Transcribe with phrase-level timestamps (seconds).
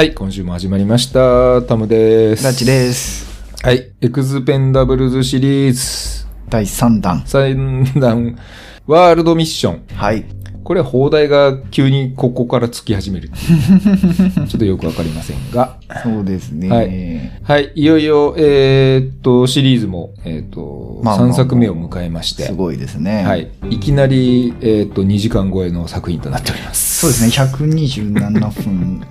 [0.00, 1.60] はい、今週も始まりました。
[1.60, 2.42] タムです。
[2.42, 3.26] ラッチです。
[3.62, 7.22] はい、エクスペンダブルズシリーズ第3弾。
[7.26, 8.38] 三弾
[8.86, 9.82] ワールドミッション。
[9.94, 10.24] はい。
[10.64, 13.30] これは放題が急にここからつき始める。
[13.34, 15.76] ちょっとよくわかりませんが。
[16.02, 16.68] そうですね。
[16.68, 22.44] はいはい、いよいよ、えーっと、シリーズも、えーっと、まあまあ3作目を迎えまして。
[22.44, 23.24] すごいですね。
[23.24, 23.50] はい。
[23.70, 27.00] いきなり、えーっと、2時間超えの作品となっております。
[27.00, 27.30] そうですね。
[27.30, 29.00] 127分。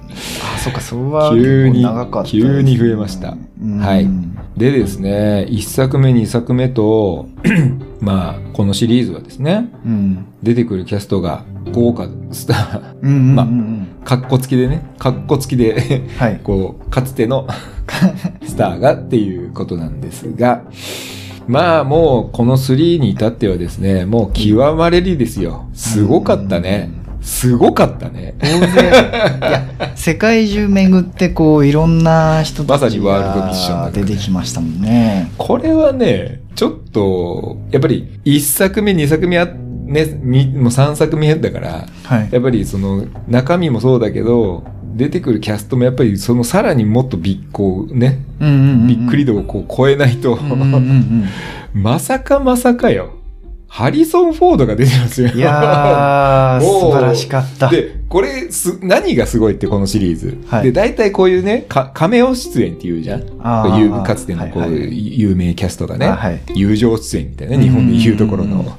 [0.56, 1.86] あ、そっか、それは結急に
[2.26, 4.08] 急に増えましたうんはい
[4.58, 7.30] でですね、1作目、2作目と、
[8.02, 10.26] まあ、このシリーズはですね、うん。
[10.42, 13.34] 出てくるキャストが豪華スター、うんうんうんうん。
[13.36, 16.40] まカッコつきでね、カッコつきで、はい。
[16.44, 17.48] こう、かつての
[18.48, 20.64] スターがっていうことなんですが、
[21.48, 25.68] まあもうこの3に至ってはですね、もう極まれりですよ。
[25.74, 26.92] すごかったね。
[27.30, 28.34] すごかったね。
[28.40, 29.64] 大勢、いや、
[29.96, 35.32] 世界中巡って、こう、いろんな人たちまさにワールドミッションだが出てきましたもんね。
[35.38, 39.48] これはね、ちょっと、やっぱり1作目、2作目は、
[39.86, 42.30] ね、みもう3作目だから、はい。
[42.32, 44.64] やっぱりその中身もそうだけど、
[44.96, 48.26] 出てくるキャストもやっぱりそのさらにもっとびっこうね、
[48.88, 50.38] びっくり度をこう超えないと。
[51.74, 53.19] まさかまさかよ。
[53.72, 55.30] ハリソン・フォードが出てますよ。
[55.30, 57.70] いやー、 もう素晴らしかった。
[57.70, 60.38] で、これす、何がすごいってこのシリーズ。
[60.48, 63.24] はいで、大体こういうね、かカメオ出演っていうじゃん。
[63.42, 68.78] あーいうかつてのこう、はいはい有名キャストがね、あはい友情出演みたいなね、日本で言うところの。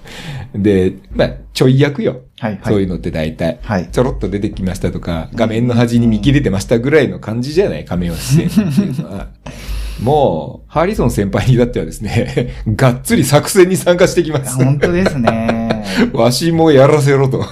[0.54, 2.22] で、まあ、ちょい役よ。
[2.40, 2.60] はいはい。
[2.64, 3.60] そういうのって大体。
[3.62, 3.88] はい。
[3.92, 7.84] ちょろっと出てきましたとか、画面の端に見切れてましたぐらいの感じじゃない？
[7.84, 9.28] カメオ出演っていうのは。
[10.02, 14.56] もう、ハリソン先輩にだってはですね、 がっつり作戦に参加してきます。
[14.56, 15.84] 本当ですね。
[16.12, 17.42] わしもやらせろと。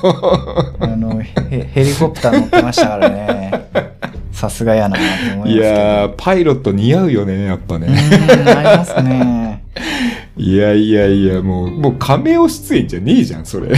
[0.80, 3.68] あのヘ、ヘリコプター乗ってましたからね。
[4.32, 5.02] さすがやなと
[5.34, 5.56] 思いますい。
[5.56, 7.88] やー、パイロット似合うよね、やっぱうね。
[7.88, 9.64] ん、ありますね。
[10.38, 13.68] いやいやいや、もう、もうカメオ出演じゃねえじゃん、それ。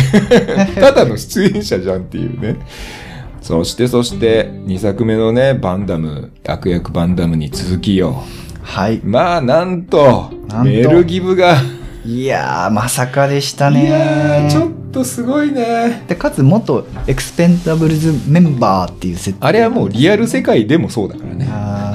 [0.74, 2.56] ただの出演者じゃんっていうね。
[3.40, 8.22] そして、そして、2作目のね、バンダム、悪役バンダムに続きよ。
[8.70, 9.00] はい。
[9.02, 11.56] まあ、なんと、なんとメルギブが、
[12.06, 13.90] いやー、まさかでしたいね。
[13.90, 16.04] やー、ちょっとすごいね。
[16.06, 19.44] で、かつ、元エクスペンダブルズメンバーっていう設定。
[19.44, 21.48] あれはもうリアル世界でもそうだからね。
[21.50, 21.92] あ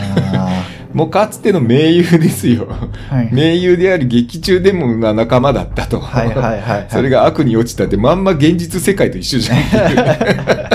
[0.93, 2.67] もうかつての盟友ですよ。
[3.11, 3.29] ーはい。
[3.31, 5.99] 盟友であり劇中でもまあ仲間だったと。
[5.99, 9.57] はいはいはいはいそれが悪に落ちたってまんま現実世界と一緒じゃん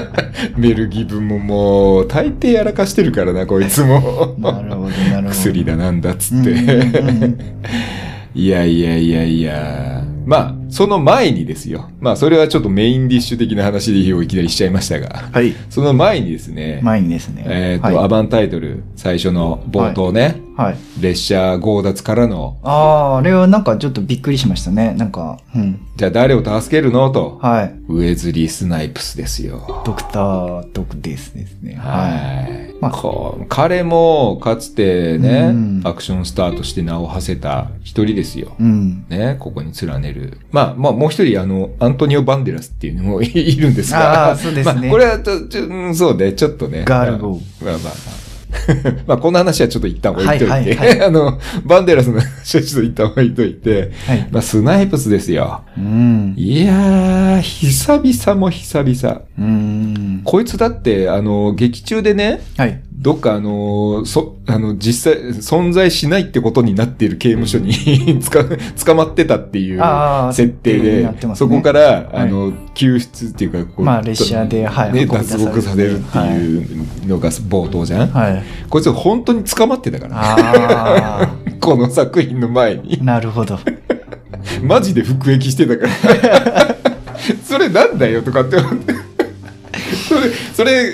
[0.57, 4.35] メルギブももう大抵やらかしてるからな、こいつも。
[4.39, 5.31] なるほど、なるほど。
[5.31, 6.51] 薬だなんだっつって。
[6.51, 7.39] ん
[8.35, 10.10] いやいやいやいや。
[10.27, 11.91] まあ、その前にですよ。
[12.01, 15.29] まあ、それはちょっとメインディッシュ的な話でいきなりしちゃいましたが。
[15.33, 15.55] はい。
[15.71, 17.45] その前にですね、前にですね。
[17.47, 18.05] えっ、と、はい。
[18.05, 20.77] アバンタイトル、最初の冒頭ね、はい。
[21.01, 22.71] 列車強奪からの、あ
[23.15, 24.95] あ、あれはなんかちょっとびっくりしましたね。
[24.95, 25.81] なんか、うん。
[25.97, 27.11] じゃあ誰を助けるの？
[27.11, 27.75] と、はい。
[27.89, 29.83] ウェズリー・スナイプスですよ。
[29.85, 31.75] ドクター・ドクですですね。
[31.75, 32.70] はい。
[32.81, 38.55] まあ彼もかつてね、うんアクションスターとして名を馳せた一人ですよ。
[38.59, 39.05] うん。
[39.09, 40.39] ね、ここに連ねる。
[40.53, 43.27] まあ、まあ、もう一人、あの、アントニオ・バンデラスっていうのもい
[43.57, 44.31] るんですが。
[44.31, 46.85] あーそうですねまあ、これはちょ、ちょ、うんそうね、ちょっとね。
[46.85, 47.95] ガールボーまあまあまあ。
[49.07, 50.45] まあ、この話はちょっと一旦置いといて。
[50.47, 53.93] はいはいはい あの、バンデラスの話はちょっと一旦置いといて。
[54.07, 54.29] はい。
[54.31, 55.63] まあ、スナイプスですよ。
[55.77, 56.35] うん。
[56.37, 59.21] いやー、久々も久々。
[59.39, 60.21] うん。
[60.25, 62.81] こいつだって、あの、劇中でね、はい。
[63.01, 67.73] どっかあの、そ、あの、実際、存在しないってことになっている刑務所に
[68.21, 68.45] つか、
[68.85, 69.81] 捕まってたっていう
[70.35, 78.43] 設定で、ねそこから、あの、救出っていうか、こうまあ列車ではいね、脱獄されるっていうのが冒頭じゃん、はい。
[78.69, 81.29] こいつ本当に捕まってたから、あ
[81.59, 83.05] この作品の前にあ、。
[83.05, 83.59] なるほど。
[84.63, 86.77] マジで服役してたから。
[87.45, 88.95] それなんだよとかって思って。
[90.07, 90.21] それ、
[90.55, 90.93] それ、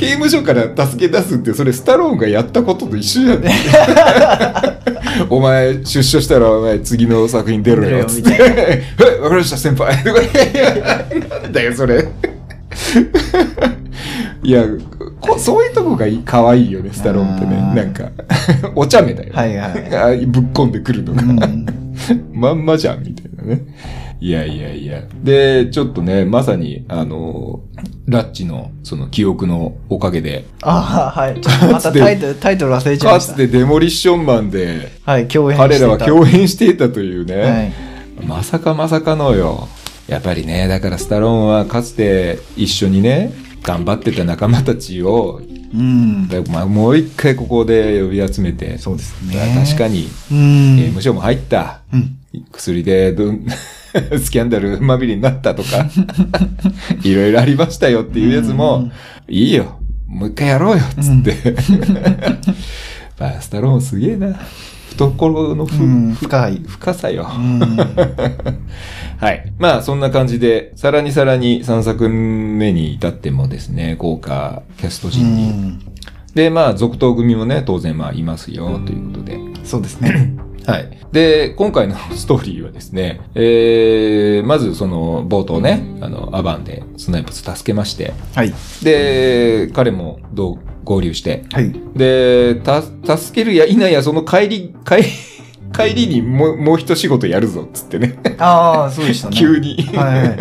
[0.00, 3.44] 刑務所から助け出すって、それスタローンがやったことと一緒じゃん。
[5.28, 8.30] お前、出所したらお前次の作品出ろよ、つって。
[8.30, 9.94] 出ろよはい、 わかりました、先輩。
[10.02, 10.20] とか
[11.52, 12.08] だよ、それ。
[14.42, 14.64] いや、
[15.20, 17.56] こそういうとこがいい可愛いよね、スタローンってね。
[17.74, 18.10] なんか、
[18.74, 19.30] お茶目だよ。
[19.34, 20.24] はいはい。
[20.24, 21.22] ぶっこんでくるのが。
[21.22, 21.66] うん。
[22.32, 23.60] まんまじゃん、みたいなね。
[24.20, 25.02] いやいやいや。
[25.22, 27.60] で、ちょっとね、まさに、あの、
[28.06, 31.40] ラッチの、その記憶のおかげで、ああ、はい。
[31.40, 33.32] ちょっとまたタイトル、タイトル忘れちゃいかました。
[33.32, 35.56] つてデモリッションマンで、はい、共演。
[35.56, 38.26] 彼らは共演していたというね、はい。
[38.26, 39.68] まさかまさかのよ。
[40.06, 43.32] やっぱりね、だからスタローンはかつて一緒にね、
[43.62, 45.40] 頑張ってた仲間たちを
[45.72, 46.28] うん。
[46.28, 49.64] でまあ、もう一回ここで呼び集めて、そうですね。
[49.64, 50.76] 確かに、うん。
[50.76, 51.80] 刑務所も入った。
[51.92, 52.16] うん。
[52.50, 53.46] 薬でどん
[54.18, 55.86] スキャンダルまみれになったとか、
[57.02, 58.92] いろいろありましたよっていうやつうもん、
[59.28, 61.56] いいよ、もう一回やろうよ、つって。
[63.18, 64.34] まあ、スタローンすげえな。
[64.90, 67.26] 懐のふ、うん深い深さよ。
[67.34, 67.60] うん。
[69.18, 69.52] はい。
[69.58, 75.48] まあ、そんな感じで、さらにさらに3作目に至ってもですね、豪華キャストう陣に。
[75.48, 75.80] ん。
[76.34, 79.38] で、まあ、続投組もね、当然まあ、いますよ、ということで。
[79.64, 80.36] そうですね。
[80.70, 80.88] はい。
[81.12, 88.52] で、今回の ストーリーはですね、えー、まずその冒頭ね、あの、アバンでスナイプス助けまして、はい。
[88.82, 91.74] で、彼もどう合流して、はい。
[91.96, 95.02] で、た、助けるや否やその帰り、 帰り、
[95.72, 98.18] 帰りにもう、もう一仕事やるぞ、つってね。
[98.38, 99.36] ああ、そうでしたね。
[99.38, 99.76] 急に。
[99.94, 100.36] はいはい。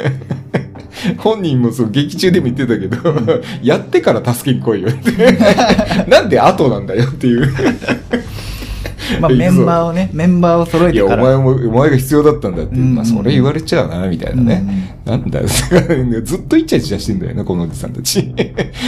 [1.17, 5.11] 本人もそう、劇中でも言ってたけど、やってから助けに来いよって。
[6.09, 7.49] なんで後なんだよっていう。
[9.19, 11.23] まあ、メンバーをね、メンバーを揃えいや、おてから。
[11.23, 12.75] 前も、お前が必要だったんだって。
[12.75, 14.97] うんまあ、それ言われちゃうな、みたいなね。
[15.05, 15.47] なんだよ、
[16.23, 18.33] ずっとイチャイチャしてんだよな、このおじさんたち。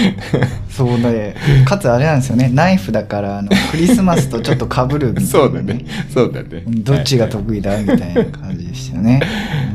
[0.69, 1.33] そうだよ。
[1.65, 2.49] かつあれなんですよね。
[2.53, 5.29] ナイフだから、あの、クリスマスとちょっと被るみたいな。
[5.29, 5.85] そうだね。
[6.13, 6.63] そうだね。
[6.67, 9.21] どっちが得意だみたいな感じでしたよね。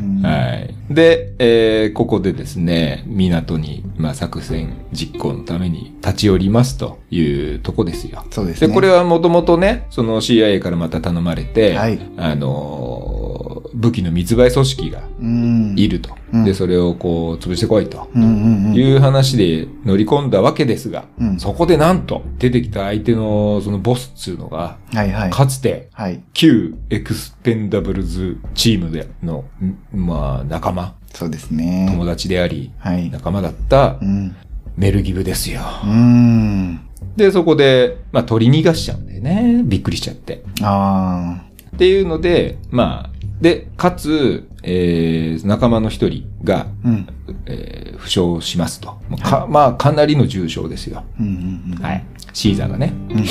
[0.01, 0.93] うんはい。
[0.93, 7.23] で、えーここでですね、港に、まあ、作戦実行のために立ち寄りますとい
[7.55, 8.25] うとこですよ。
[8.31, 8.67] そうですね。
[8.67, 15.75] で、これはもともとね、その CIA からまた頼まれて、はいあのー武器の密売組織がうん。
[15.77, 16.15] いると。
[16.33, 18.07] うんで、それをこう、潰してこいと。
[18.15, 25.29] いう話で乗り込んだわけですが、うんそこでなんと出てきた相手のそのボスっつうのが、はいはい。
[25.29, 26.21] かつてはい。
[26.33, 31.87] 旧エクスペンダブルズチームでの、んまあ仲間、そうですね。
[31.89, 33.09] 友達であり、はい。
[33.09, 34.35] 仲間だったうん。
[34.75, 35.61] メルギブですよ。
[35.85, 36.81] うん。
[37.15, 39.63] で、そこで、まあ取り逃がしちゃうんだよね。
[39.65, 40.43] びっくりしちゃって。
[40.61, 41.41] あ
[41.75, 46.67] っていうので、まあ、で、かつ、えー、仲間の一人が、あ。
[46.85, 47.07] うん。
[47.45, 48.97] えー負傷しますと。
[49.09, 51.03] まあかまあ、かなりの重傷ですよ。
[51.19, 51.83] うんうんうん。
[51.83, 52.03] はい。
[52.31, 52.93] シーザーがね。
[53.09, 53.25] うん。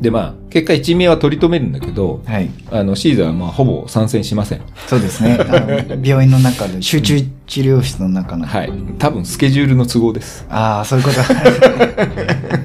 [0.00, 2.48] で、まあ、結果一命は取り留めるんだけど、はい。
[2.70, 4.62] あの、シーザーはまあ、ほぼ参戦しません。
[4.86, 5.38] そうですね。
[6.02, 8.46] 病院の中で、集中治療室の中の。
[8.46, 8.72] はい。
[8.98, 10.46] 多分、スケジュールの都合です。
[10.48, 11.20] ああ、そういうこと。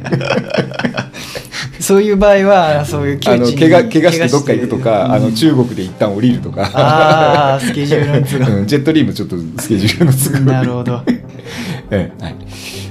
[1.86, 6.64] そういう場合は、そういうあの、怪我、怪我してどっか行くとか、あの、中国で一旦降りるとか。
[6.74, 8.58] ああ、スケジュールの都合。
[8.58, 11.04] うんジェットリーもちょっとスケジュールの都合なるほど。
[11.92, 12.36] ええはい。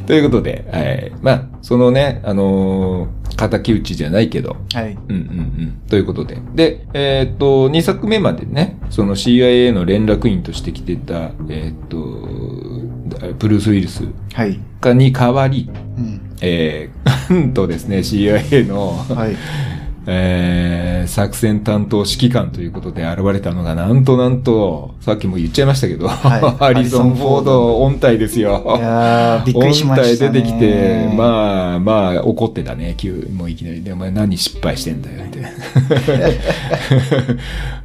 [0.07, 1.13] ということで、はい。
[1.23, 4.97] まあ、そのね、あのー敵討ちじゃないけど、はい。
[5.09, 5.23] うんうんう
[5.63, 5.81] ん。
[5.89, 6.39] ということで。
[6.55, 11.97] で、えーっと、2作目までね、その CIA の連絡員として来てた、えーっと、
[13.41, 14.05] ブルース・ウィルス
[14.35, 14.61] はい。
[14.81, 15.69] かに代わり、
[15.99, 16.14] うん。
[16.41, 19.37] えー、なんとですね、CIA の、はい。
[20.07, 28.77] えー、作戦担当指揮官ということで現れたのが、なんとなんと、さっきも言っちゃいましたけど、はい ハリソン・フォード音体ですよ。
[28.77, 30.13] いやーびっくりしましたね。
[30.13, 33.83] 音体出てきて、まあまあ怒ってたね、急もういきなり。
[33.83, 35.49] で、お前何失敗してんだよ、みたいな。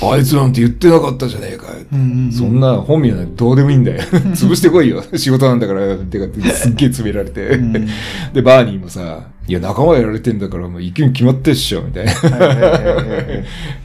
[0.00, 1.72] あいつなんて言ってなかったじゃねえかよ。
[1.92, 4.02] うんうんうんそんな本名なんてどうでもいいんだよ。
[4.02, 5.02] 潰してこいよ。
[5.16, 5.96] 仕事なんだから。
[5.96, 7.48] てかってすっげえ詰められて。
[7.56, 7.72] うん
[8.32, 12.12] で、バーニーもさ、いや、仲間やられてんだから、もう行くに決まってっしょ、みたいな。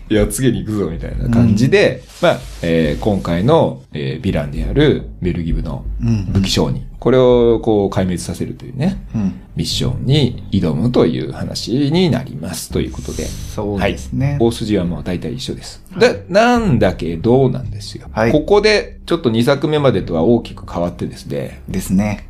[0.09, 6.85] はいはいはいはいはいいや、次に行くぞ、みたいな感じで、まあ、えー今回の、えーヴィランであるベルギブのうん武器商人。
[6.99, 9.33] これを、こう、壊滅させるというね、うん。
[9.57, 12.69] ミッションに挑むという話になります。
[12.71, 13.25] ということで。
[13.25, 14.37] そうですね。
[14.39, 15.83] 大筋はもう大体一緒です。
[15.99, 18.07] で、なんだけど、なんですよ。
[18.11, 22.29] はいここで、ちょっと2作目までとは大きく変わってですね、ですね。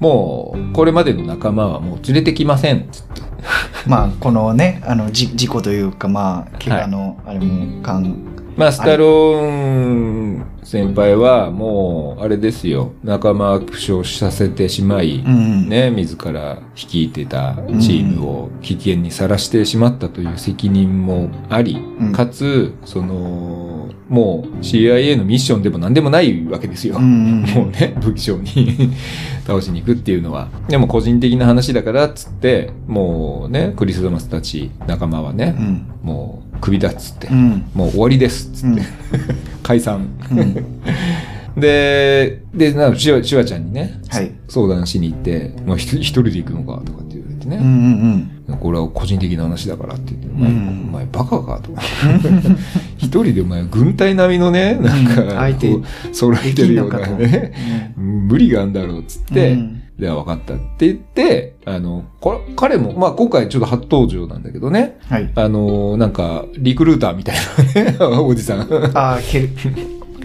[0.00, 3.33] もう、これまでの仲間はもう連れてきません、つって。
[3.86, 8.16] まあ、このね、あの、じ事故というか、まあ、怪我の、あれも、かん、
[8.56, 15.68] まあ、スタローン先輩はもう、あれですよ、仲間負傷させてしまい、うん。
[15.68, 26.96] ね、自ら率いてたチームを危険にさらしてしまったという責任もあり、うんかつ、その、もう CIA のミッションでも何でもないわけですよ。
[26.98, 28.90] うんうんもうね、武器商に
[29.46, 30.48] 倒しに行くっていうのは。
[30.68, 35.86] でも個人的な話だからっつって、もうね、クリスマスたち仲間はねう、ん。
[36.02, 37.64] もう首だっつって、うん。
[37.74, 38.86] もう終わりですっつって、うん
[39.62, 40.06] 解散。
[40.30, 40.54] うん
[41.56, 44.32] で、で、なシュワシュワちゃんにね、はい。
[44.48, 47.56] 相談しに行って、もう一一人で行くのかとかって言われってね。
[47.56, 51.72] うんうんこれは個人的な話だからって言って、お前、うんお前バカかと。
[52.98, 55.78] 一人でお前軍隊並みのね、なんか、うん相手
[56.12, 65.30] 揃えてるようなね、無理があんだろうっつって、うんでは分かったって言って、あの、これ彼も、まあ今回ちょっと初登場なんだけどね、はい。
[65.36, 67.36] あの、なんか、リクルーターみたい
[67.76, 68.60] なね、 おじさん。
[68.94, 69.50] ああ、ケル、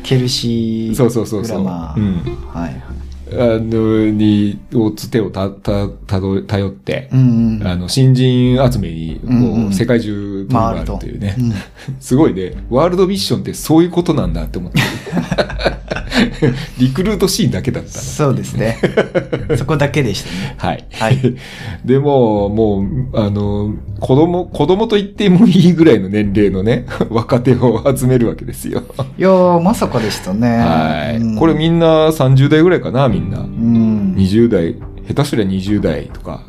[0.01, 0.95] ケルシー。
[0.95, 2.98] そうそうそうそううんはい。
[3.31, 7.67] あの、に、をつてをた、た、たど、頼って、うんうん。
[7.67, 10.97] あの、新人集めに、うんこう、うん世界中回ると。
[10.97, 11.35] というね。
[11.37, 11.53] うん
[11.99, 12.53] すごいね。
[12.69, 14.79] ワールドミッションってそういうことなんだって思って。
[16.77, 18.03] リクルートシーンだけだったの。
[18.03, 18.77] そうですね。
[19.57, 20.55] そこだけでしたね。
[20.57, 20.85] はい。
[20.91, 21.17] はい。
[21.85, 28.83] でも、もう、あの、子供、子供と言ってもいいぐらいの年齢のね、若手を集めるわけですよ。
[29.17, 30.47] いやー、まさかでしたね。
[30.57, 31.17] はい。
[31.17, 33.39] うんこれみんな30代ぐらいかな、みんな。
[33.39, 34.15] うん。
[34.15, 34.75] 20代、
[35.07, 36.41] 下手すりゃ20代とか、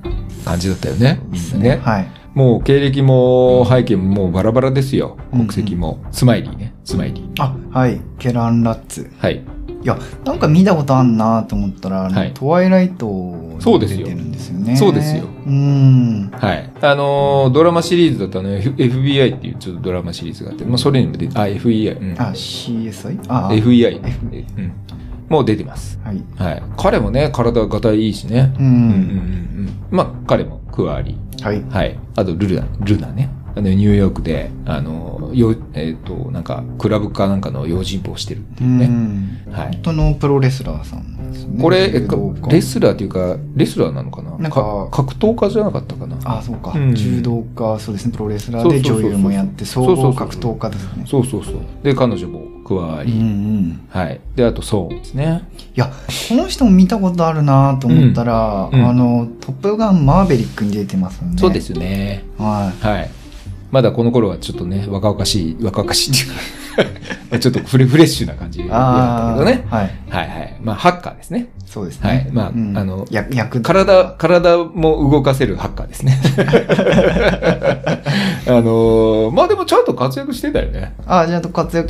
[0.45, 1.21] 感じだったよね。
[1.29, 1.81] みんなね。
[1.83, 2.09] はい。
[2.35, 5.17] もう経歴も背景ももうバラバラですよ。
[5.33, 5.99] うんうん国籍も。
[6.13, 6.75] スマイリーね。
[6.85, 7.43] スマイリー。
[7.43, 8.01] あ、はい。
[8.19, 9.11] ケラン・ラッツ。
[9.19, 9.43] はい。
[9.83, 14.77] いや、なんか見たことあんなと思ったら、はいトワイライトそうですよに出てるんですよね。
[14.77, 16.31] そうですようん。
[16.33, 16.71] はい。
[16.83, 21.99] あのードラマシリーズだったの F- FBI っていうちょっとドラマシリーズがあって、まあそれにも出て、あ、FEI。
[21.99, 22.21] うん。
[22.21, 23.19] あ、CSI?
[23.29, 24.01] あ、FEI。
[24.07, 24.27] F
[24.59, 24.73] うん。
[25.31, 25.99] もう出てます。
[26.05, 26.23] はい。
[26.37, 26.63] はい。
[26.77, 28.53] 彼もね、体がたいいしね。
[28.59, 28.63] う。
[28.63, 28.93] うんうんうんう
[29.63, 29.87] ん。
[29.91, 31.17] まあ彼も加わり。
[31.41, 31.63] はい。
[31.71, 31.99] はい。
[32.17, 33.31] あと、ルナ、ルナね。
[33.57, 38.87] あの、ニューヨークで、あの、よ、えっ、と、なんか、クラブかなんかの用心棒をしてるってういうね。
[38.87, 39.39] ん。
[39.51, 39.83] はい本。
[39.83, 41.61] 当のプロレスラーさんなんですね。
[41.63, 44.37] これ、レスラーっていうか、レスラーなのかな？
[44.39, 46.17] なんか格闘家じゃなかったかな？
[46.25, 46.73] あ、そうか。
[46.75, 48.13] うん柔道家、そうですね。
[48.13, 51.05] プロレスラーで女優もやって、総そうそうそう合格闘家ですね。
[51.07, 51.55] そうそうそう。
[51.83, 53.81] で、彼女も加わり、うんうん。
[53.89, 54.21] はい。
[54.37, 55.43] で、あと、そうですね。
[55.77, 55.91] いや、
[56.29, 61.35] この人も見たことあるなと思ったら、うんうんあの、トップガンマーベリックに出てますよね。
[61.39, 61.61] そうで。
[61.61, 62.25] すね。
[62.39, 63.11] ははい。
[63.71, 68.69] まだこの頃はちょっとね、若々しい、若々しいっていうか、 ちょっとフレフレッシュな感じい。
[68.69, 69.65] だったけどね。
[69.71, 69.91] はい。
[70.09, 70.57] はいはい。
[70.63, 71.49] まあ、ハッカーですね。
[71.67, 72.09] そうですね。
[72.09, 73.07] はいまあうんあの
[73.63, 76.19] 体、体も動かせるハッカーですね。
[78.49, 80.95] あのーまあでもちゃんと活躍してたよね。
[81.07, 81.89] あ、ちゃんと活躍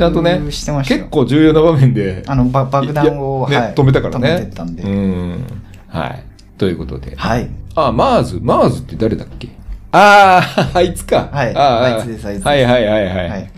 [0.52, 1.00] してましたよ。
[1.00, 2.22] 結構重要な場面で。
[2.26, 4.28] あの、ば爆弾を、ねはい止めたからね。
[4.28, 4.82] 止めてったんで。
[4.82, 5.44] うん。
[5.88, 6.22] はい。
[6.58, 7.14] ということで。
[7.16, 7.49] はい。
[7.75, 9.49] あ、マーズ、マーズって誰だっけ？
[9.92, 11.28] ああ、あいつか。
[11.32, 13.30] はいああいつですあいつですはいはいはいはい。
[13.30, 13.50] はい。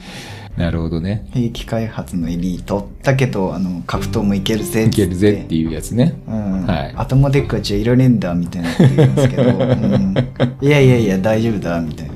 [0.57, 1.27] なるほどね。
[1.33, 4.97] 兵器開発のエリートだけど、あの、格闘もいけるぜって。
[4.97, 6.15] けるぜっていうやつね。
[6.27, 6.67] うん。
[6.67, 10.15] はい頭でっかちはいらねえんだ、みたいなこと言うんですけど、 うん。
[10.61, 12.13] いやいやいや、大丈夫だ、みたいな。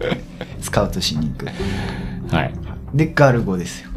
[0.60, 1.46] スカウトしに行く。
[2.34, 2.52] はい。
[2.94, 3.88] で、ガルゴですよ。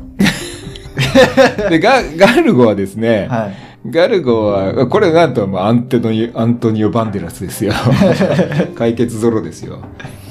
[1.70, 3.71] で、ガガルゴはですね、はい。
[3.90, 7.74] ガルゴは、これなんともうアンテノニアントニオ・バンデラスですよ。
[8.78, 9.80] 解決ゾロですよ。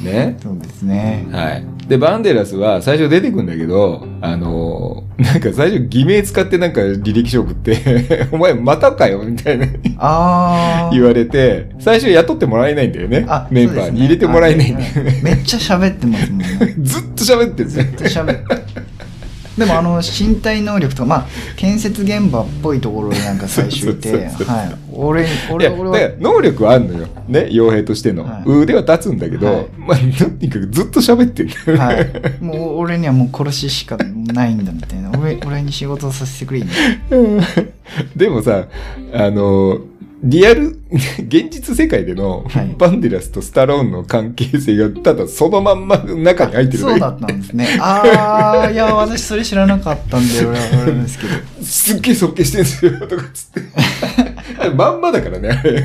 [0.00, 0.36] ね？
[0.40, 1.26] そうですね。
[1.32, 1.64] はい。
[1.88, 9.66] で、バンデラスは最初出てくんだけど、あのーなんか最初偽名使ってなんか履歴書送って、 お前またかよみたいな
[9.98, 10.94] あー。
[10.94, 13.46] 言われて、最初雇ってもらえないんだよねあ。
[13.50, 15.20] メンバーに入れてもらえないんだよねね。
[15.22, 16.46] めっちゃ喋ってますもんね。
[16.80, 17.68] ずっと喋ってる。
[17.68, 18.89] ずっと喋って。
[19.60, 21.26] でもあの身体能力とかまあ
[21.56, 24.90] 建設現場っぽいところになんか最初いてはい。
[24.92, 26.10] 俺俺俺は。
[26.18, 27.06] 能力はあるのよ。
[27.28, 28.24] ね、傭兵としての。
[28.24, 28.42] はい。
[28.46, 29.66] 腕は立つんだけど、はい。
[29.76, 31.76] まあ、とにかくずっと喋ってる。
[31.76, 32.42] はい。
[32.42, 35.10] もう俺にはもう殺ししかないんだみたいな。
[35.18, 36.64] 俺俺に仕事をさせてくれい
[37.10, 37.40] うん
[38.16, 38.66] でもさ、
[39.12, 39.80] あの、
[40.22, 40.78] リアル、
[41.18, 42.74] 現実世界でのはい。
[42.76, 47.76] バンデラスとスタローンの関係性がただそのまんま中に入ってるそうだったんですね。
[47.80, 51.32] ああいや私それ知らなかったんで俺は俺ですけど。
[51.64, 54.29] すっげえ尊敬してんすよ、とかっつって。
[54.74, 55.80] まんまだからね、あれ。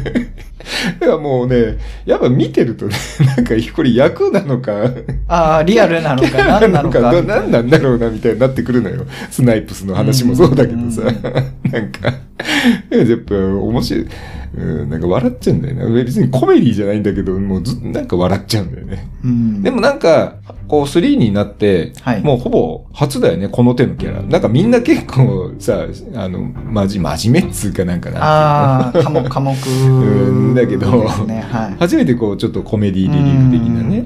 [1.00, 2.96] だからもうね、やっぱ見てるとね、
[3.38, 4.92] なんかこれ役なのか、
[5.28, 9.06] ああリアルなのか何なのか何なんだろうなみたいになってくるのよ。
[9.30, 12.08] スナイプスの話もそうだけどさ、うんなんか、
[12.90, 14.08] やっぱ面白い、
[14.58, 16.04] うん、なんか笑っちゃうんだよね。
[16.04, 19.08] 別にコメディじゃないんだけど、もうずなんか笑っちゃうんだよね。
[19.24, 20.36] うんでもなんか、
[20.68, 22.22] こう3になって、はい。
[22.22, 24.22] もうほぼ初だよね、この手のキャラ。
[24.24, 28.20] なんかみんな結構さ、あの、まじ、真面目っつうかなんかな。
[28.22, 31.76] ああ科目科目うんだけどはい。
[31.80, 34.06] 初めてこう、ちょっとコメディリリーフ的なね、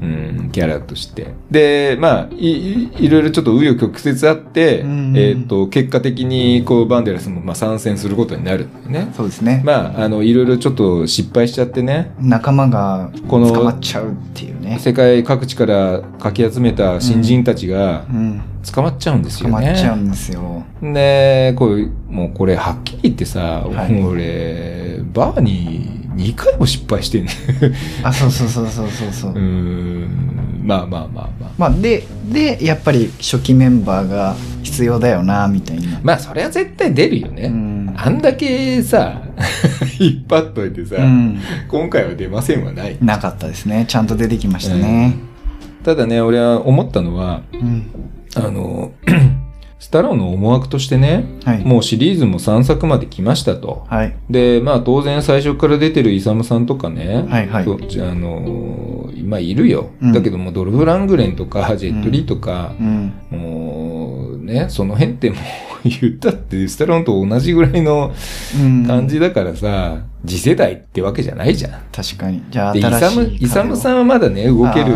[0.00, 1.34] うん、キャラとして。
[1.50, 5.16] で、まあ、い、いいろいろちょっと紆余曲折あって、うん。
[5.16, 9.12] えっ、と、結果的に、こう、バンデラスも、まあ、参戦することになるね。
[9.14, 9.62] そうですね。
[9.64, 14.78] まあ、あの、いろいろちょっと失敗しちゃってね、仲間がこの捕まっちゃうっていうね。
[14.78, 18.42] 世界各地からかき集めた新人たちがうん。
[18.74, 19.78] 捕まっちゃうんです捕まよね。
[19.78, 20.64] っちゃうんですよ。
[20.82, 24.02] で、こう、もうこれはっきり言ってさ、はい。
[24.02, 27.30] 俺、バーニー2回も失敗してんね
[28.04, 29.30] あそうそうそうそうそうそう。
[29.32, 30.62] うーん。
[30.62, 31.50] まあまあまあまあ。
[31.56, 37.94] まあででやっぱり初期メンバーが必要だよなみたいな、まあそれは絶対出るよね、うん。
[37.96, 39.22] あんだけさ
[39.98, 41.40] 引っ張っといてさ、うん。
[41.68, 42.96] 今回は出ませんはない。
[43.00, 43.86] なかったですね。
[43.88, 45.16] ちゃんと出てきましたね。
[45.82, 47.86] ただね俺は思ったのはうん、
[48.34, 48.92] あの
[49.80, 51.64] スタローンの思惑としてねはい。
[51.64, 53.86] もうシリーズも3作まで来ましたと。
[53.88, 54.14] はい。
[54.28, 57.64] で、まあ当然最初から出てるイサムさんとかね、はいはい。
[57.64, 59.90] あ、あのーまあいるよ。
[60.02, 60.12] うん。
[60.12, 63.12] だけどもドルフ・ラングレンとかジェット・リーとか、うん。
[63.30, 68.12] もうね、その辺ってもう言ったってスタローンと同じぐらいの
[68.60, 68.86] うん。
[68.86, 71.72] 感じだからさ、次世代ってわけじゃないじゃん。
[71.92, 72.42] 確かに。
[72.50, 74.92] じゃあで、イサム、イサムさんはまだね、動ける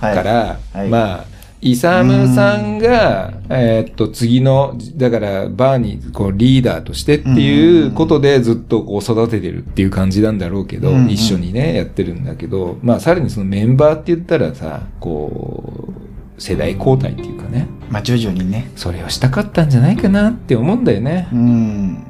[0.00, 0.78] から、はい。
[0.80, 0.88] はい。
[0.88, 11.10] まあ、イサムさんが、えーっと、次の、だから、バーに、こう、リーダーとしてっていうことで、ずっとこう、育ててるっていう感じなんだろうけど、うんうん。
[11.10, 15.88] 一緒にね、やってるんだけど、まあ、さらにそのメンバーって言ったらさ、こ
[16.36, 18.70] う、世代交代っていうかね、まあ徐々にね。
[18.76, 21.28] それをしたかったんじゃないかなって思うんだよね。
[21.32, 22.07] うんうん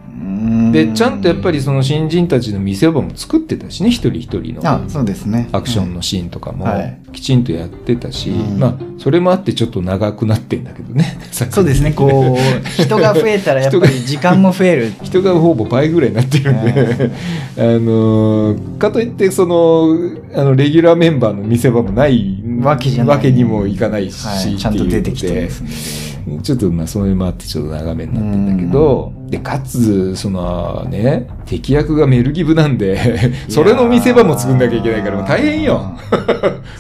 [0.73, 4.63] で、ちゃんとやっぱりその新人たちの見せ場も作ってたしね、一人一人の。
[4.65, 5.49] あそうですね。
[5.53, 6.99] アクションのシーンとかもはい。
[7.13, 8.59] きちんとやってたし、うん。
[8.59, 12.39] まあそれもあってちょっと長くなってんだけどね そうですねこう
[12.83, 14.93] 人が増えたらやっぱり時間も増える。
[15.03, 17.11] 人がほぼ倍ぐらいになってるんで、
[17.57, 19.97] あのーかといってその
[20.35, 26.31] あのレギュラーメンバーの見せ場もないわけじゃわけにもいかないし、はい、ちゃんと出てきてますってんで。
[26.31, 35.99] いうのでちょっとまあそれもあってちょっと長めになってんだけど、でかつそのね敵役がメルギブなんでそれの見せ場も作んなきゃいけないからもう大変よ。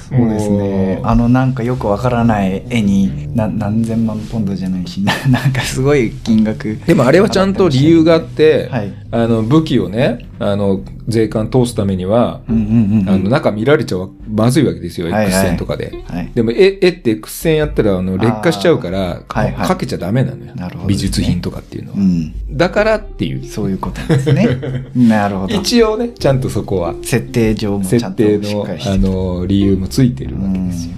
[0.09, 1.00] そうですね。
[1.02, 6.78] あのなんかよくわからない絵にな何千万ポンドじゃないしな なんかすごい金額。
[6.87, 8.93] でもあれはちゃんと理由があって、はい。
[9.11, 13.97] あの武器をねあの税関通すためには、あの中見られちゃ
[14.31, 15.26] まずいわけですよ、はいはい。
[15.26, 15.93] X 線とかで。
[16.07, 16.31] はい。
[16.35, 19.23] でも絵絵って X 線やったらあの劣化しちゃうからあー。
[19.28, 19.69] はいはい。
[19.69, 23.45] かけちゃダメなのよ、なるほど美術品とかっていうのは、うんだからっていう。
[23.45, 24.49] そういうことですね。
[24.97, 25.54] なるほど。
[25.54, 26.95] 一応ねちゃんとそこは。
[27.02, 30.92] 設定上もちゃ設んと定のあの理由もついてるわけうんですよ。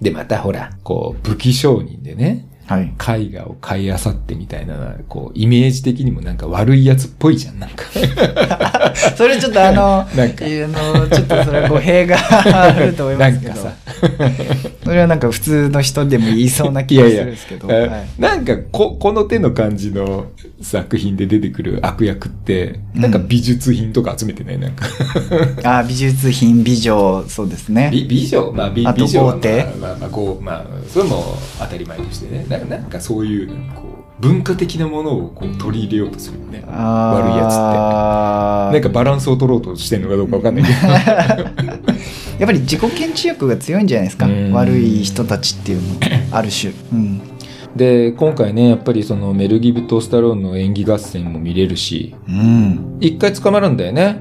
[0.00, 2.92] でまたほらこう武器商人でねはい。
[3.24, 7.84] 絵画を買いあさってみたいなこうイメージ的にもなんか悪いやつっぽいじゃんなんか。
[9.16, 10.44] それちょっとあの なんか。
[10.44, 13.54] あのちょっとそれは語弊があると思いますけど。
[13.54, 13.87] なんかさ
[14.84, 17.68] それはなんか普通の人でも言いそうな気がするんですけど。
[17.70, 18.06] えはい。
[18.18, 20.26] なんかここの手の感じの
[20.62, 24.58] 作品で出てくる悪役ってなんか美術品とか集めてない？
[24.58, 24.86] なんか。
[25.80, 27.90] あ美術品美女そうですね。
[27.92, 28.52] 美美女？
[28.52, 29.22] まあ美美女？
[29.22, 29.36] まあ
[29.80, 32.46] まあまあこうまあそれも当たり前としてね。
[32.48, 33.84] ななんかそういうこ
[34.20, 36.64] う文化的なものをこう取り入れようとするよね。
[36.66, 38.72] 悪いやつって。
[38.72, 40.72] なんかバランスを取ろうとしてるのかどうかわかんないけ
[41.82, 41.88] ど
[42.38, 44.26] やっぱり自己顕示欲が強いんじゃないですか。
[44.26, 44.52] うん。
[44.52, 45.98] 悪い人たちっていうの。
[46.30, 46.72] ある種。
[46.92, 47.20] うん
[47.78, 52.98] で今回ねやっぱりそのメル・ギブとスタローンの演技合戦も見れるしうん。
[53.00, 54.20] 一回捕まるんだよね。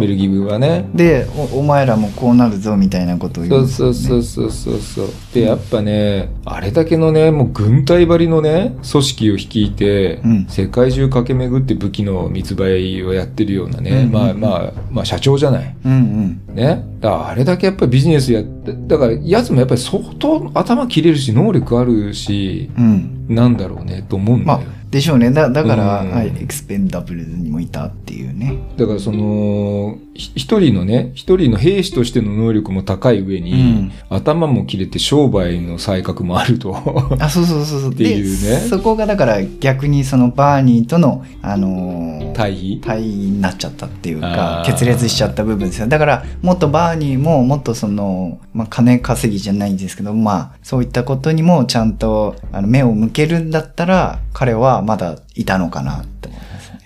[0.00, 0.88] メルギブはね。
[0.94, 5.08] でおお前らもこうなるぞみたいなことを言そうそうそうそうそうそう。
[5.34, 10.46] でやっぱねあれだけのねもう軍隊張りのね組織を率いて、うん。
[10.48, 14.12] 世界中駆け巡って武器の密売をやってるようなね、うんうんうん。
[14.12, 15.76] まあまあまあ社長じゃない。
[15.84, 16.84] うんね。
[17.00, 22.84] だからあれだけやっぱりビジネスやってだからやつもやっぱり相当頭切れるし能力あるしうん。
[22.84, 25.30] うんなんだろうねと思うんだよ、まあでしょうね。
[25.30, 26.10] だだから、うん。
[26.12, 28.56] はい、エクスペンダブルズにもいたっていうね。
[28.76, 33.92] だからそのひ一人のね一人の兵士としての能力も高い上に、うん。
[34.08, 36.76] 頭も切れて商売の才覚もあると。
[37.20, 37.92] あそうそうそうそう。
[37.92, 38.60] っていうね。
[38.60, 42.80] でそこがだから逆にそのバーニーとのあのー対比？
[42.84, 45.88] 対比になっちゃったっていうか決裂しちゃった部分ですよ。
[45.88, 56.28] だからもっとバーニーももっとその、まあ、金稼ぎじゃないんですけどまあそういったことにもちゃんとあの目を向けるんだったら彼はまだいたのかなって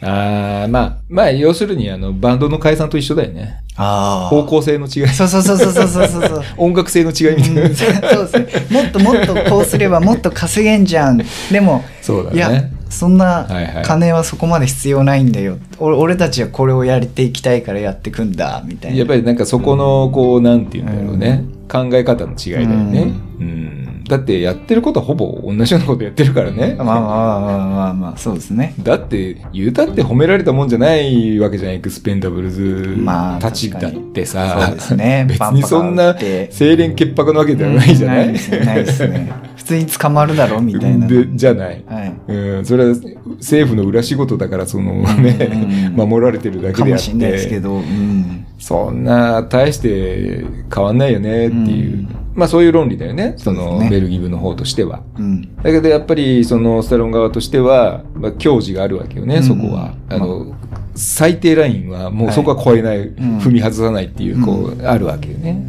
[0.02, 3.62] ああ、まあ、まあ、要するに、あの、バンドの解散と一緒だよね。
[3.76, 4.28] ああ。
[4.28, 5.08] 方向性の違い。
[5.08, 6.44] そうそうそうそうそうそう。
[6.56, 7.74] 音楽性の違いみたいな、うん。
[7.74, 8.80] そうですね。
[8.80, 11.20] もっともっとこうすればもっと稼げんじゃん。
[11.50, 12.36] でも、そうだね。
[12.36, 13.46] いや、そんな
[13.84, 15.52] 金はそこまで必要ないんだよ。
[15.78, 18.98] はいはい、俺たちはこれをやりていきたいからやってくんだ、みたいな。
[18.98, 21.44] やっぱりなんかそこの、こう、なんて言うんだろうね。
[21.44, 23.12] うん、考え方の違いだよね。
[23.38, 28.74] うん、うんだってやってることはほぼ同じようなことやってるからね、 まあまあまあまあまあまあそうですね。
[28.82, 32.94] だって言うたって褒められたもんじゃないわけじゃないエクスペンダブルズ。
[32.98, 35.26] まあたちだってさ、そうですね。
[35.30, 39.32] 別にそんな清廉潔白なわけではないじゃない、うんないですね
[39.76, 41.06] に捕まるだろみたいな。
[41.06, 41.84] でじゃない。
[41.86, 42.14] はい。
[42.28, 42.94] うん、それは
[43.38, 48.46] 政府の裏仕事だから、そのね、うん 守られてるだけであっかもしれないですけて、ど、うん。
[48.58, 55.02] そんな大して変わんないよねっていう、うんまあそういう論理だよね、そのベルギブの方としては。
[55.18, 55.56] うん。
[55.56, 59.94] だけどやっぱりそのスタロン側としては、まあ、矜持があるわけよね、うんそこは。
[60.08, 60.54] あの、
[60.94, 65.60] 最低ラインはもうそこは超えない、ん踏み外さないっていう、こう、あるわけよね。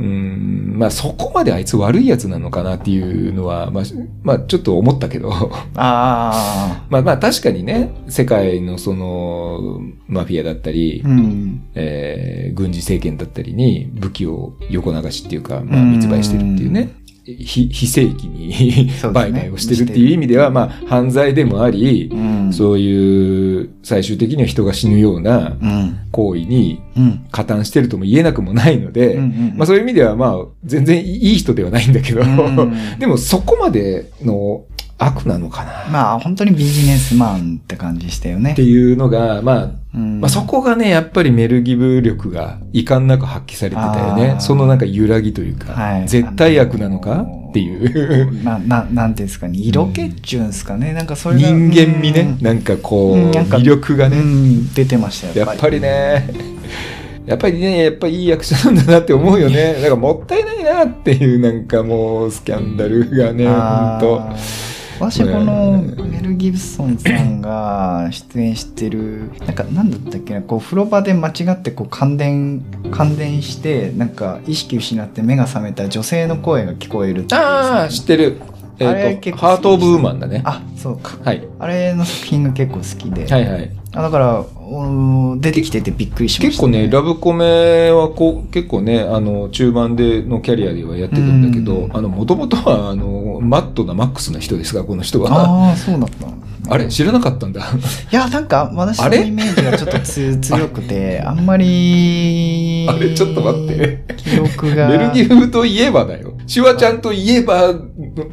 [0.00, 3.84] うん、まあそこまであいつ悪いやつなのかなっていうのは、まあ、
[4.22, 5.30] まあちょっと思ったけど、
[5.76, 11.08] あ まあまあ確かにね、世界のその、マフィアだったり、あ。
[11.08, 11.62] うん。
[11.74, 16.90] えー軍事政権だったりに武器を横流しっていうか、まあ、うん密売してるっていうね、
[17.38, 22.52] 非非正規に売買をしてるっていう意味では、まあ、犯罪でもあり、うん。
[22.52, 25.98] そういう最終的には人が死ぬようなうん。
[26.10, 27.26] 行為にうん。
[27.30, 29.16] 加担してるとも言えなくもないので、
[29.56, 34.64] まあそういう意味ではまあ全然いい人ではないんだけど、うん でもそこまでの
[35.02, 38.62] 悪なのかなまあ、本当にビジネスマンって感じしたよねって。
[38.62, 44.34] いうのが、まあうんまあ、そこがね、やっぱりメルギブ力が遺憾なく発揮されてたよあね。
[44.36, 48.44] ーそのなんか揺らぎというか、はい絶対悪なのかっていう。
[48.44, 50.92] な、な、なんていうんですかね、色気っちゅうんですかね。
[50.92, 55.46] なんかそれが人間味ね、なんかこう、魅力がうんね、うん出てましたよ。
[55.46, 56.28] やっぱりね、
[57.26, 59.74] やっぱりね、やっぱりいい役者なんだなって思うよね。
[59.74, 63.54] だからもったいないなっていうなんかもうスキャンダルがね、ほん
[63.98, 64.20] と。
[64.20, 64.69] あー
[65.00, 78.42] 私このメル・ギブソンさんが出演してるなんか何だったっけなこう風呂場で間違ってこう感電感電してなんか意識失って目が覚めた女性の声が聞こえるっていうああ、知ってる。
[78.80, 80.42] えあれっ、と、ハート・オブ・ウーマンだね。
[80.44, 81.46] あそうかはい。
[81.58, 83.70] あれの作品が結構好きで、はいはい。
[83.92, 95.30] あだからうん出てきててびっくりしました、結構ね、ラブコメはこう、結構ね、あの、中盤でのキャリアではやってたんだけど、うんあの、もともとは、あの、マットなマックスな人ですが、この人は。
[95.32, 96.39] ああそうだった
[96.70, 97.60] あれ知らなかったんだ。
[97.60, 104.04] いやなんか私のイメージがちょっとつ強くて あんまりあれちょっと待って。
[104.16, 106.34] 記憶がメルギブといえばだよ。
[106.46, 107.72] シュワちゃんといえば、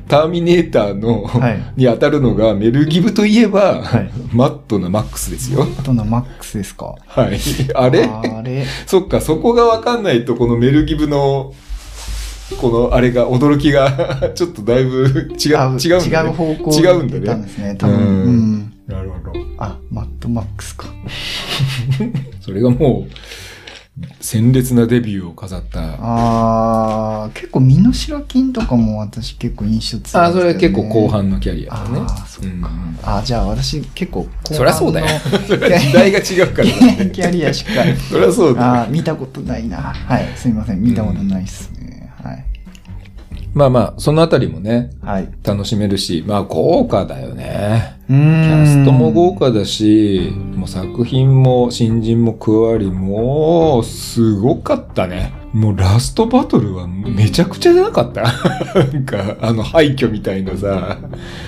[0.08, 5.65] ターミネーターの、はいに当たるのが、メルギブといえば、はいマットなマックスですよ。
[5.84, 6.95] どんなマックスですか？
[7.08, 7.39] はい。
[7.76, 8.04] あれ？
[8.06, 8.65] あれ？
[8.86, 11.54] そっか、そこがわかんないと、このメルギブの、
[12.55, 15.03] このあれが、驚きが、 ちょっとだいぶ
[15.38, 16.01] 違う、違う。
[16.01, 19.33] 違う方向違うんだね出たんですね多分うんうんなるほど。
[19.57, 20.88] あマットマックスか
[22.39, 23.12] それがもう、
[24.21, 25.97] 鮮烈なデビューを飾った。
[25.99, 31.99] あー結構身代金とかも私結構印象強いね、あ、それは結構後半のキャリアだね。
[31.99, 35.07] あーそっか、うんあじゃあ私結構後半のそりゃそうだよ。
[35.47, 36.67] それは時代が違うから、
[37.10, 37.71] キャリアしか
[38.10, 38.67] そりゃそうだよ。
[38.67, 41.76] あー見たことないなはいすみません見たことないっすね、
[42.27, 42.45] はい。
[43.53, 45.29] まあまあ、そのあたりもね、はい。
[45.43, 47.97] 楽しめるし、まあ豪華だよね。
[48.07, 48.19] うーん。
[48.43, 55.33] キャストも豪華だし、もう作品も新人も加わり、もうすごかったね。
[55.53, 58.21] もうラストバトルはめちゃくちゃじゃなかった？
[58.79, 60.97] なんか、あの廃墟みたいなさ、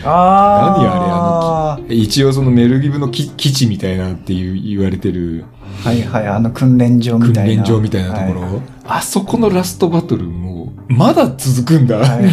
[0.03, 5.45] あ何あれあの一応そのメルギブの基基地みたいなっていう言われてる。
[5.83, 7.63] はいはいあの訓練場み訓たいな。
[7.63, 8.51] 練場みたいなところ、はい。
[8.87, 10.58] あそこのラストバトルもう
[10.89, 12.29] まだ続くんだ、はいな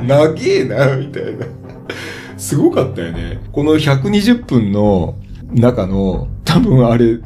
[0.00, 1.46] い 長えなみたいな。
[2.36, 3.38] すごかったよね。
[3.52, 5.16] この120分の
[5.52, 7.20] 中の多分あれ3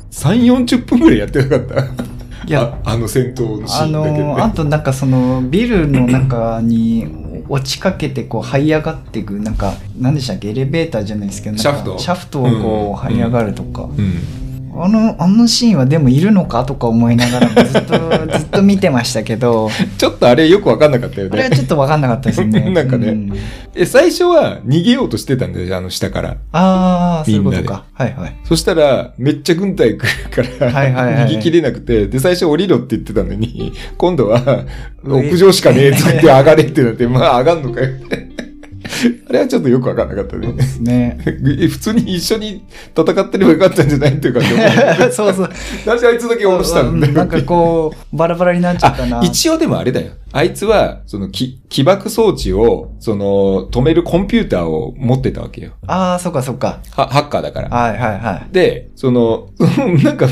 [0.45, 1.81] 4 0分ぐらいやってなかった？
[2.47, 7.07] いやああの戦闘のシあーンだけで、ねのあとなんかそのビルの中に
[7.49, 10.49] 落ちかけてこう這い上がっていくなんか何でしたっけ？
[10.49, 11.99] エレベーターじゃないですけどシャフト？
[11.99, 13.17] シャフトをこううん。
[13.17, 14.15] 這い上がるとか、うん
[14.77, 19.71] あのあのシーンはでもいるのかとか思いながらも ずっとずっと見てましたけど。
[19.99, 22.71] ちょっとあれよくわかんなかったよあれはねちょっと分かんなかったですね。
[22.71, 23.09] なんかね。
[23.09, 23.33] うん。
[23.75, 26.37] え最初は逃げようとしてたんだよあの下から。
[26.53, 27.85] ああそういうことか。
[27.93, 28.37] はいはい。
[28.45, 34.65] そしたら、めっちゃ軍隊来るから、はいはいはい逃げ切れなくて、で、最初降りろって言ってたのに、今度は、
[35.07, 38.29] 屋上しかねえって言って上がれってなって、まあ上がんのかよって。
[39.29, 40.53] あれはちょっとよくわかんなかったね。
[40.53, 41.33] ですねえ
[41.69, 42.65] 普通に一緒に
[42.97, 44.41] 戦ってればよかったんじゃないっていうか、
[45.11, 45.51] そうそう
[45.87, 47.13] なんであいつだけ降ろしたんだよ。
[47.13, 50.13] うんなんかこうバラバラになっちゃったなあ、一応でもあれだよ。
[50.33, 55.75] あいつは、その、き起爆装置を、その、止めるコンピューターを持ってたわけよ。
[55.87, 57.69] ああそっかそっかはハッカーだから。
[57.69, 59.51] はいはいはいで、その、
[60.03, 60.27] なんか、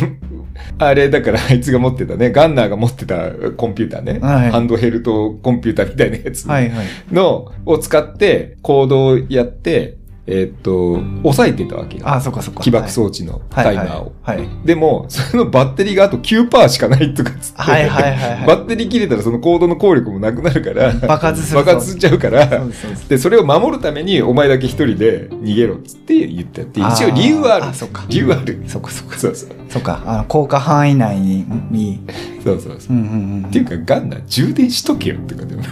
[0.78, 4.50] あれだからあいつが持ってたね、ガンナーが持ってたコンピューターね、はい。
[4.50, 6.86] ハンドヘルトコンピューターみたいなやつはいはい。
[7.12, 12.08] の、を使って、コードをやって、えーっと、抑えてたわけよ。
[12.08, 12.62] あ、そっかそっか。
[12.62, 14.12] 起爆装置のはいタイマーを。
[14.22, 14.38] はい。
[14.38, 14.48] はい。
[14.64, 23.08] でも、そのバッテリーがあと9%しかないとかっつって、はいはいはいはいバッテリー切れたらそのコードの効力もなくなるから、爆発すると爆発しちゃうから、そうですそうです。
[23.08, 27.64] で、それを守るためにお前だけ一人で逃げろっつって言ったって、一応理由はある。
[27.66, 28.62] あそっか理由はある。
[28.68, 29.18] そっかそっか。
[29.18, 29.50] そうそう。
[29.68, 30.02] そっか。
[30.06, 32.00] あの、効果範囲内に、に
[32.44, 32.96] そうそうそう。
[32.96, 33.46] うんうんうん。
[33.46, 35.62] っていうか、ガンナ充電しとけよってかでも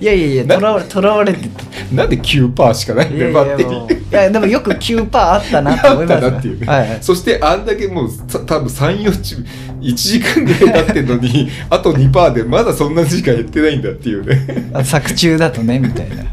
[0.00, 1.48] いやいやいや、なとらわれ、とらわれて
[1.92, 4.10] なんで9%しかないんいだよ、バッテリー。
[4.10, 6.14] いや、でもよく9%あったなと思います。
[6.14, 6.98] あったなっていうねはいはい。
[7.02, 9.36] そしてあんだけもうさ多分3、4時、
[9.80, 14.70] 1時間ぐらい経ってんのに、あと2%でまだそんな時間減ってないんだっていうね。
[14.72, 16.24] あ作中だとね、みたいな。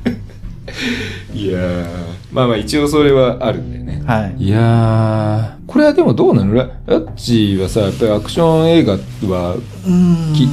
[1.33, 1.85] いやー、
[2.31, 4.03] まあまあ一応それはあるんだよね。
[4.05, 4.43] はい。
[4.43, 6.53] いやー、これはでもどうなの？
[6.53, 9.55] ララッチはさ、やっぱりアクション映画は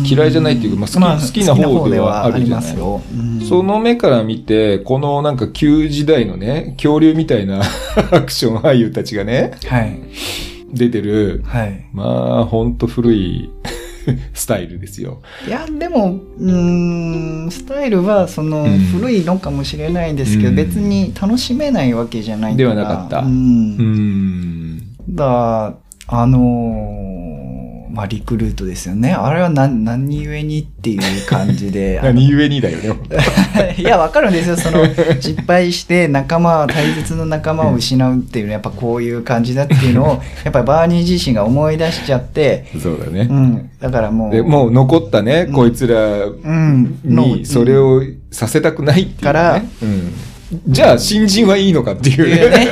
[0.05, 3.01] き嫌いじゃないっていうかまあ好きま好きな方ではあるじゃないよ。
[3.49, 7.61] その目から見て、このなんか旧時代のね、恐竜みたいな
[8.13, 9.99] アクション俳優たちがね、はい。
[10.73, 11.87] 出てる、はい。
[11.95, 12.05] ま
[12.41, 13.49] あ、ほんと古い
[14.35, 15.21] スタイルですよ。
[15.47, 23.25] いや、でも、うーん、スタイルは、その、うん古いのかもしれないですけど、うん別に楽しめないわけじゃないではなかったう。
[23.27, 23.71] うん
[24.77, 24.83] ん。
[25.11, 25.75] だ、
[26.07, 27.18] あのー
[27.91, 29.13] まあ、リクルートですよね。
[29.13, 32.01] あれは何、何故にっていう感じで。
[32.05, 33.77] 何故にだよね。
[33.79, 34.57] いや、わかるんですよ。
[34.57, 34.85] その、
[35.21, 40.07] 失敗して仲間、大切な仲間を失うっていうのは、やっぱこういう感じだっていうのを、
[40.45, 43.27] やっぱりバーニー自身が思い出しちゃって、そうだね。
[43.31, 43.71] うん。
[43.81, 46.27] だからもう、でもう残ったね、うんこいつら
[47.05, 49.23] にそれをさせたくないっていう、ね。
[49.23, 50.13] からうん
[50.67, 52.69] じゃあ新人はいいのかっていういうね。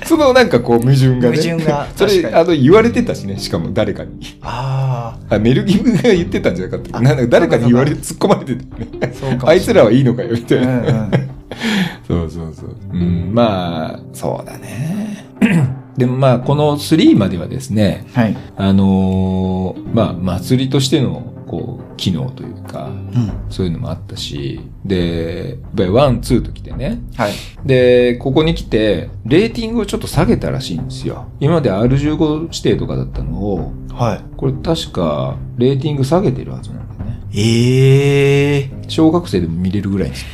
[0.04, 1.36] そのなんかこう矛盾がね。
[1.36, 4.10] 矛盾が それ、あの、言われてたしね、しかも誰かに。
[4.42, 9.38] ああ、メルギブが言ってたんじゃなかったなんだ誰かに言われ、突っ込まれてたよね。
[9.44, 9.60] あ、い。
[9.60, 10.72] つらはいいのかよ、みたいうんな。
[10.72, 11.10] うん。
[12.06, 12.76] そうそうそう。
[12.92, 15.26] うん、まあ、そうだね。
[15.96, 18.36] でもまあ、この3まではですね、はい。
[18.56, 23.32] あのーまあ、祭りとしての、こう、機能というか、うん。
[23.50, 26.98] そういうのもあったし、で、やっぱり one、two と来てね。
[27.14, 27.32] はい。
[27.66, 31.26] で、ここに来て、レーティングをちょっと下げたらしいんですよ。
[31.40, 34.20] 今まで R15 指定とかだったのを、はい。
[34.38, 37.20] これ確か、レーティング下げてるはずなんだよね。
[37.34, 40.26] ええ小学生でも見れるぐらいです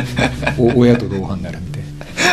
[0.60, 1.58] お親と同伴になら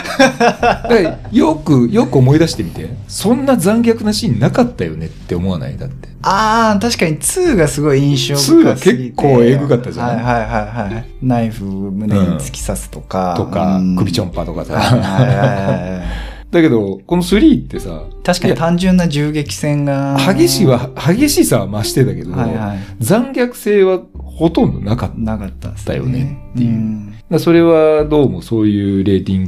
[1.32, 2.90] よく、よく思い出してみて。
[3.08, 5.78] そんな残虐なシーンなかったよねって思わない？
[5.78, 6.10] だって。
[6.24, 8.64] ああ、確かに2がすごい印象深すぎて。
[8.64, 11.06] 2が結構えぐかったじゃないはいはいはいはい。
[11.22, 13.34] ナイフ胸に突き刺すとか。
[13.38, 14.98] とかうん、首ちょんぱとかはいはいさ。
[14.98, 16.37] はいはい。
[16.52, 20.18] だけど、この3ってさ、確かに単純な銃撃戦が。
[20.18, 22.80] 激しいは、激しさは増してたけど、はいはい。
[23.00, 25.16] 残虐性はほとんどなかった。
[25.20, 29.46] だかなかったですだよねっていううんらそれはどうもそういうレーティン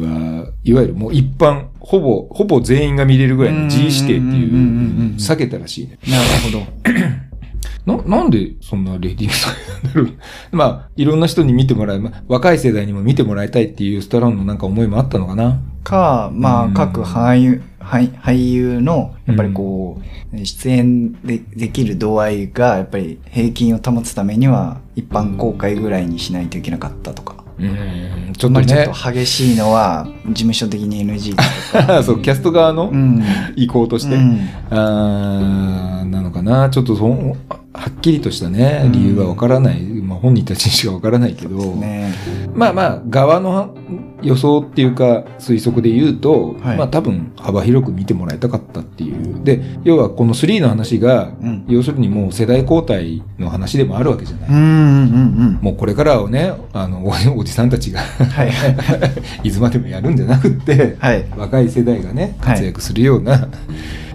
[0.00, 5.98] グは、いわゆるもう一般、ほぼ、ほぼ全員が見れるぐらいの G 指定っていううん、避けたらしいね。
[6.08, 7.25] なるほど。
[7.86, 10.18] な、なんでそんなレーティングされたんだろう。
[10.56, 15.60] まあ、いろんな人に見てもらい、まあ若い世代にも見てもらいたいっていうスタローンのなんか思いもあったのかな。
[15.84, 20.00] か、まあ、うん各俳優、俳俳優の、やっぱりこ
[20.34, 27.36] う、出演でできる度合いが、やっぱり平均を保つためには、一般公開ぐらいにしないといけなかったとか。
[27.58, 29.12] うん、ちあんまりちょっょっとねと。
[29.12, 31.36] 激しいのは、事務所的に NG と
[31.86, 32.02] か。
[32.02, 33.22] そう、キャスト側のうん。
[33.54, 34.16] 意向として。
[34.16, 37.36] うんあーなのかなちょっとその
[37.76, 38.92] はっきりとしたねうん。
[38.92, 42.14] 理由はわからない、まあ、本人たちにしかわからないけど、ね。
[42.54, 43.76] まあまあ側の
[44.22, 46.76] 予想っていうか推測で言うと、はい。
[46.78, 49.44] まあ多分幅広く見てもらいたかったっていう。
[49.44, 51.64] で要はこの3の話が、うん。
[51.68, 54.64] 要するにもう世代交代の話でもあるわけじゃない、うんうんう
[55.52, 58.50] んもうこれからをねあのおおじさんたちがはい
[59.42, 59.50] い。
[59.52, 61.24] つまでもやるんじゃなくって、はい。
[61.36, 63.48] 若い世代がねはい活躍するような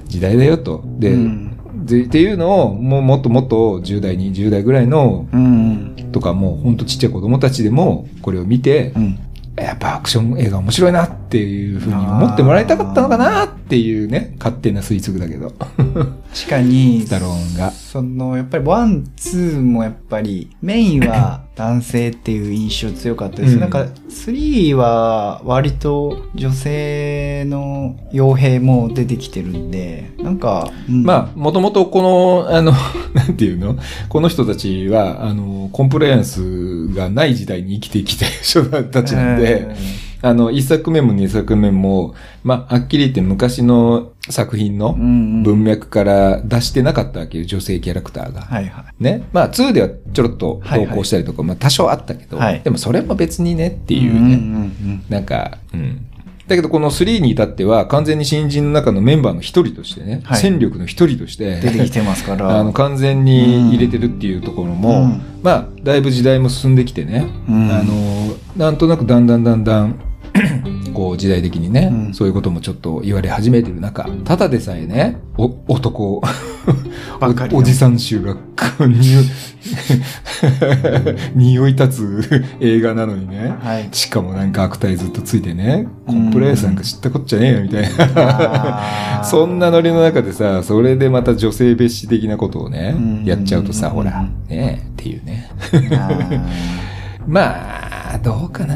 [0.08, 0.84] 時代だよと。
[1.00, 1.51] で、うん
[1.86, 6.10] でっていうのをもうもっともっと10代20代ぐらいのうん。
[6.12, 9.20] とかもうほんとちっちゃい子供たちでもこれを見て、うん。
[9.56, 15.52] やっぱアクション映画面白いなっていうふうに思ってもらいたかったのかなっていうね勝手な推測だけど。
[16.34, 17.72] 確かにスタローンが。
[17.72, 23.60] そのやっぱりワンツーもやっぱりメインは 男性っていう印象強かったです、うん。
[23.62, 31.04] なんか3は割と女性の傭兵も出てきてるんでなんか、うん。
[31.04, 32.02] まあ、もともとこ
[32.50, 32.74] の、あの、
[33.15, 33.78] なんていうの？
[34.10, 39.76] この人たちは、あの、コンプライアンスがない時代に生きてきた人たちなんで、え
[40.22, 44.94] あの、1作目も2作目も、まあ、はっきり言って昔の作品の。
[44.94, 48.42] 文脈から出してなかったわけよ、女性キャラクターが。
[48.42, 49.04] はいはい。
[49.04, 49.28] ね。
[49.34, 54.20] まあ、2ではちょろっと投稿したりとか、まあ、多少あったけど、はいでもそれも別にねっていうね。
[54.20, 56.06] うんうんうんなんか、うん。
[56.48, 62.60] だけどこの3に至っては完全に新人の中のメンバーの一人としてね、はい戦力の一人として、出てきてますから。
[62.60, 69.96] あの完全に入れてるっていうところも、うんまあだいぶ時代も進んできてね、うんあのなんとなくだんだんだんだん
[71.02, 76.22] こう時代的にね、うんそういうこともちょっと言われ始めてる中ただでさえねお男お
[77.54, 78.36] おじさん衆が
[81.34, 83.90] 匂い立つ映画なのにね、はい。
[83.92, 87.84] しかもなんか悪態ずっとついてね、コうんンプライアンスなんか知ったこっちゃねえよみたい
[88.16, 89.24] な。
[89.24, 95.50] そんなノリの中でさ、それでまた女性蔑視的なことをねうん、やっちゃうとさ、うんほら、ねえ、っていうね。
[97.28, 98.76] まあ、どうかな。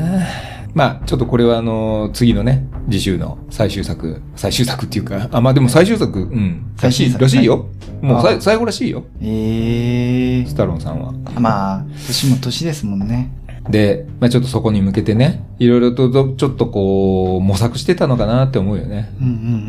[0.76, 7.70] まあ、ちょっとこれはあの、次のね、次週の最終作、最終作っていうか、あ、まあでも最終作、うん、らしい、最終作らしいよ。
[8.02, 11.14] もうさあい最後らしいよ、ええスタロンさんは。
[11.40, 13.32] まあ、年も年ですもんね。
[13.70, 19.16] で、まあちょっとそこに向けてね、いろいろとどちょっとこう、模索してたのかなって思うよね。
[19.22, 19.28] うん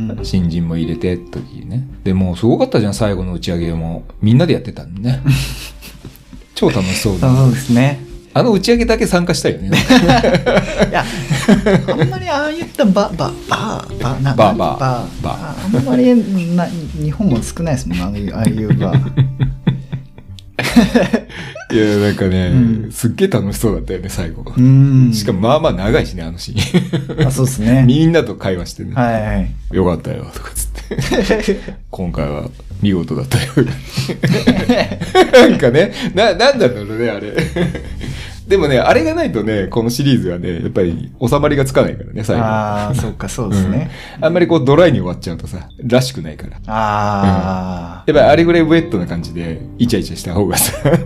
[0.08, 0.24] うんうん。
[0.24, 1.86] 新人も入れて、時ね。
[2.02, 4.02] でもうすごかったじゃん、最後の打ち上げも。
[4.20, 5.20] みんなでやってたんでね。
[6.56, 7.32] 超楽しそうだ。
[7.32, 8.05] そうですね。
[8.36, 9.70] あの打ち上げだけ参加したよね。
[9.72, 11.06] いや、
[11.88, 19.36] あんまりああいったバ、バ、バー、ババーバーバー、バああんまりな日本も少ないですもんね、ああいうああいうバー。
[21.72, 24.52] いや、なんかね、うんすっげえ楽しそうだったよね、最後。
[24.54, 25.12] うん。
[25.14, 27.26] しかもまあまあ長いしね、あのシーン。
[27.26, 27.84] あ、そうですね。
[27.88, 28.92] みんなと会話してね。
[28.94, 29.50] はいはい。
[29.72, 30.65] よかったよ、とかつって。
[31.90, 32.48] 今回は
[32.82, 33.52] 見事だったよ。
[35.48, 37.32] なんかね、な、なんだろうね、あれ。
[38.46, 42.42] でもね、あれがないとね、このシリーズはね、やっぱり収まりがつかないからね、最後。
[42.44, 43.90] ああ、そうか、そうですね。
[44.18, 46.56] うんあんまりこうドライに終わっちゃうとさ、らしくないから。
[46.68, 51.04] あやっぱりあれぐらいウェットな感じで、イチャイチャした方がさ、 なんか、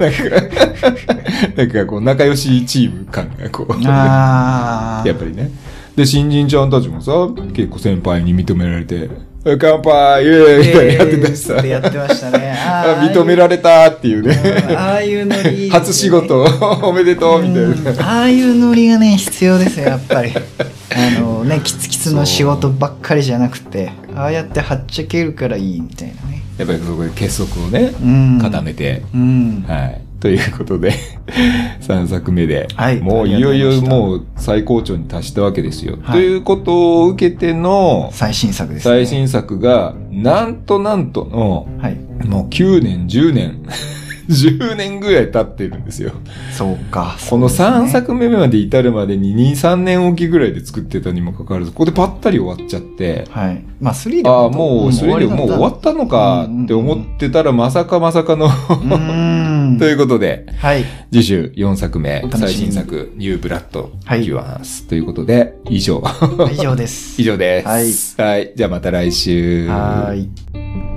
[1.56, 5.00] なんかこう仲良しチーム感がこう、あ。
[5.00, 5.08] ああ。
[5.08, 5.50] やっぱりね。
[5.96, 7.12] で、新人ちゃんたちもさ、
[7.54, 9.08] 結構先輩に認められて、
[9.42, 12.52] 乾杯イエーイみたいなやってたしさ、えーやってましたね。
[12.60, 14.38] あ認められたっていうね。
[14.68, 16.42] うんああいうノリ初仕事
[16.82, 17.90] おめでとうみたいうんな。
[18.18, 30.00] ああいうノリがね必要ですよやっぱりあのねキツキツの仕事ばっかりじゃなくてああやってはっちゃけるからいいみたいなねやっぱりそこで結束をね、うん固めて、うんはい。
[30.20, 30.92] ということで、
[31.80, 35.98] 3作目で、はいもういよいよもう最高潮に達したわけですよ。
[36.02, 36.20] はい。
[36.20, 38.94] ということを受けての最新作ですね。
[38.94, 41.96] 最新作が、なんとなんとの、はい。
[42.26, 43.62] もう9年、10年、
[44.30, 46.12] 10年ぐらい経ってるんですよ。
[46.52, 47.16] そうか。
[47.28, 53.64] このそうですね3作目まで至るまでに2、3年おきぐらいで作ってたにもかかわらず、ここでパッタリ終わっちゃって、はい。
[53.80, 59.76] まあ3でああ、もう3でりもう終わったのかって思ってたら、まさかまさかの、うん。
[59.78, 60.84] ということで、はい。
[61.12, 64.24] 次週4作目最新作、ニューブラッド、はい。
[64.88, 66.02] ということで、以上。
[66.52, 67.20] 以上です。
[67.20, 68.20] 以上です。
[68.20, 68.52] はい。
[68.56, 69.66] じゃあまた来週。
[69.68, 70.89] はーい